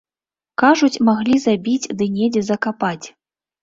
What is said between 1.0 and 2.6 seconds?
маглі забіць ды недзе